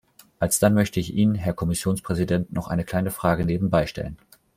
Alsdann 0.39 0.73
möchte 0.73 0.99
ich 0.99 1.13
Ihnen, 1.13 1.35
Herr 1.35 1.53
Kommissionspräsident, 1.53 2.51
noch 2.51 2.69
eine 2.69 2.83
kleine 2.85 3.11
Frage 3.11 3.45
nebenbei 3.45 3.85
stellen. 3.85 4.17